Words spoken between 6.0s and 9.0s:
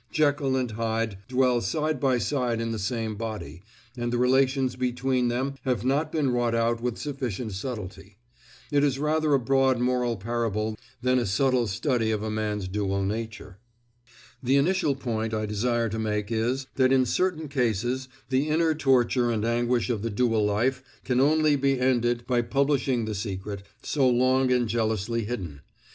been wrought out with sufficient subtlety. It is